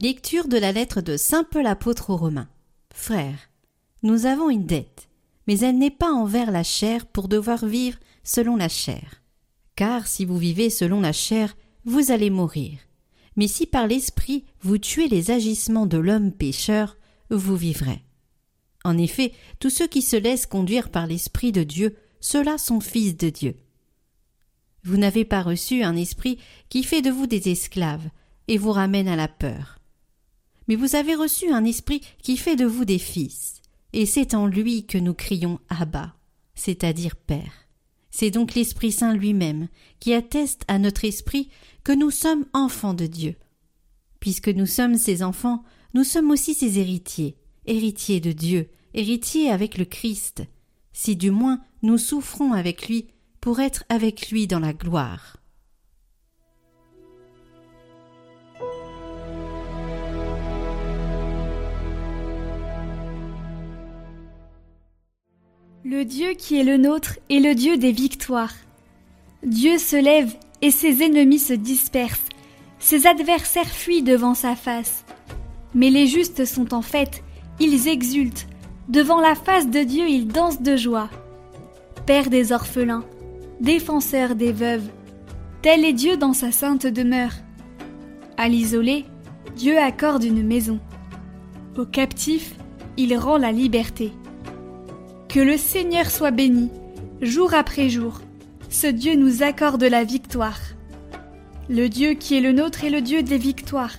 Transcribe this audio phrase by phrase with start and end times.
[0.00, 2.48] Lecture de la lettre de Saint Paul apôtre aux Romains.
[2.94, 3.50] Frères,
[4.04, 5.08] nous avons une dette,
[5.48, 9.20] mais elle n'est pas envers la chair pour devoir vivre selon la chair.
[9.74, 12.78] Car si vous vivez selon la chair, vous allez mourir.
[13.34, 16.96] Mais si par l'esprit vous tuez les agissements de l'homme pécheur,
[17.30, 18.04] vous vivrez.
[18.84, 23.16] En effet, tous ceux qui se laissent conduire par l'esprit de Dieu, ceux-là sont fils
[23.16, 23.56] de Dieu.
[24.84, 26.38] Vous n'avez pas reçu un esprit
[26.68, 28.08] qui fait de vous des esclaves
[28.46, 29.77] et vous ramène à la peur
[30.68, 34.46] mais vous avez reçu un esprit qui fait de vous des fils, et c'est en
[34.46, 36.14] lui que nous crions Abba,
[36.54, 37.68] c'est-à-dire Père.
[38.10, 39.68] C'est donc l'Esprit Saint lui-même
[40.00, 41.50] qui atteste à notre esprit
[41.84, 43.36] que nous sommes enfants de Dieu.
[44.20, 45.62] Puisque nous sommes ses enfants,
[45.94, 50.42] nous sommes aussi ses héritiers, héritiers de Dieu, héritiers avec le Christ,
[50.92, 53.06] si du moins nous souffrons avec lui
[53.40, 55.37] pour être avec lui dans la gloire.
[65.90, 68.52] Le Dieu qui est le nôtre est le Dieu des victoires.
[69.42, 72.28] Dieu se lève et ses ennemis se dispersent,
[72.78, 75.06] ses adversaires fuient devant sa face.
[75.74, 77.22] Mais les justes sont en fête,
[77.58, 78.46] ils exultent,
[78.90, 81.08] devant la face de Dieu ils dansent de joie.
[82.04, 83.06] Père des orphelins,
[83.58, 84.90] défenseur des veuves,
[85.62, 87.32] tel est Dieu dans sa sainte demeure.
[88.36, 89.06] À l'isolé,
[89.56, 90.80] Dieu accorde une maison.
[91.78, 92.56] Aux captifs,
[92.98, 94.12] il rend la liberté.
[95.28, 96.70] Que le Seigneur soit béni,
[97.20, 98.22] jour après jour.
[98.70, 100.58] Ce Dieu nous accorde la victoire.
[101.68, 103.96] Le Dieu qui est le nôtre est le Dieu des victoires,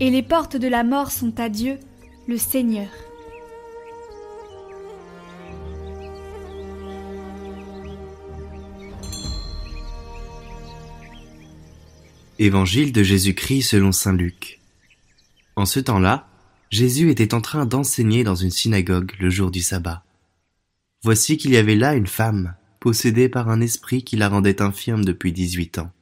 [0.00, 1.78] et les portes de la mort sont à Dieu,
[2.26, 2.88] le Seigneur.
[12.40, 14.58] Évangile de Jésus-Christ selon Saint Luc.
[15.54, 16.26] En ce temps-là,
[16.70, 20.03] Jésus était en train d'enseigner dans une synagogue le jour du sabbat.
[21.04, 25.04] Voici qu'il y avait là une femme, possédée par un esprit qui la rendait infirme
[25.04, 25.92] depuis dix-huit ans.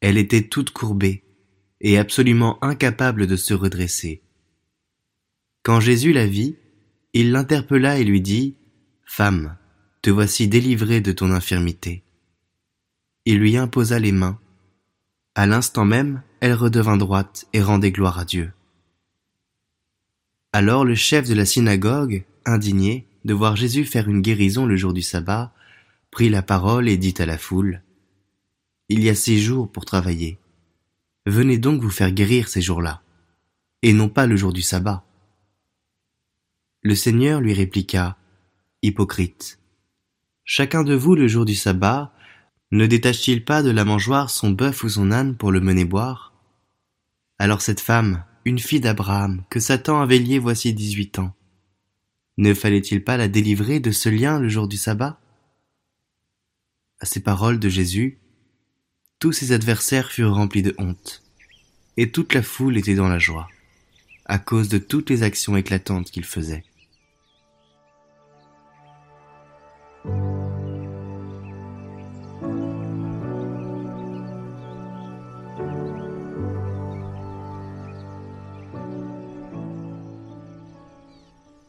[0.00, 1.22] Elle était toute courbée
[1.82, 4.22] et absolument incapable de se redresser.
[5.64, 6.56] Quand Jésus la vit,
[7.12, 8.56] il l'interpella et lui dit,
[9.04, 9.58] Femme,
[10.00, 12.04] te voici délivrée de ton infirmité.
[13.26, 14.38] Il lui imposa les mains.
[15.34, 18.50] À l'instant même, elle redevint droite et rendait gloire à Dieu.
[20.54, 24.92] Alors le chef de la synagogue, indigné, de voir Jésus faire une guérison le jour
[24.92, 25.52] du sabbat,
[26.10, 27.82] prit la parole et dit à la foule,
[28.88, 30.38] Il y a six jours pour travailler.
[31.26, 33.02] Venez donc vous faire guérir ces jours-là,
[33.82, 35.04] et non pas le jour du sabbat.
[36.82, 38.16] Le Seigneur lui répliqua,
[38.82, 39.58] Hypocrite,
[40.44, 42.12] chacun de vous le jour du sabbat
[42.70, 46.34] ne détache-t-il pas de la mangeoire son bœuf ou son âne pour le mener boire?
[47.38, 51.34] Alors cette femme, une fille d'Abraham, que Satan avait liée voici dix-huit ans,
[52.38, 55.20] ne fallait-il pas la délivrer de ce lien le jour du sabbat?
[57.00, 58.18] À ces paroles de Jésus,
[59.18, 61.22] tous ses adversaires furent remplis de honte,
[61.96, 63.48] et toute la foule était dans la joie,
[64.24, 66.64] à cause de toutes les actions éclatantes qu'il faisait.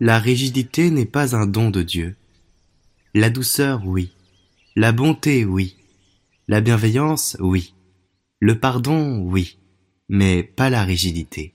[0.02, 2.16] La rigidité n'est pas un don de Dieu.
[3.14, 4.14] La douceur, oui.
[4.78, 5.76] La bonté, oui.
[6.48, 7.74] La bienveillance, oui.
[8.40, 9.58] Le pardon, oui.
[10.08, 11.54] Mais pas la rigidité.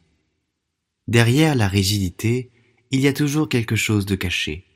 [1.09, 2.51] Derrière la rigidité,
[2.91, 4.67] il y a toujours quelque chose de caché.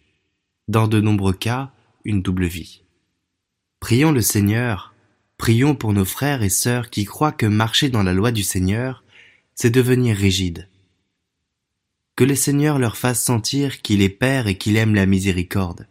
[0.68, 1.70] Dans de nombreux cas,
[2.06, 2.84] une double vie.
[3.80, 4.94] Prions le Seigneur,
[5.36, 9.04] prions pour nos frères et sœurs qui croient que marcher dans la loi du Seigneur,
[9.54, 10.68] c'est devenir rigide
[12.18, 15.86] que le Seigneur leur fasse sentir qu'il est Père et qu'il aime la miséricorde,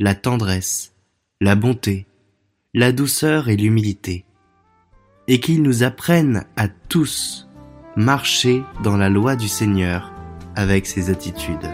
[0.00, 0.94] la tendresse,
[1.42, 2.06] la bonté,
[2.72, 4.24] la douceur et l'humilité,
[5.26, 7.48] et qu'il nous apprenne à tous
[7.96, 10.10] marcher dans la loi du Seigneur
[10.56, 11.68] avec ses attitudes.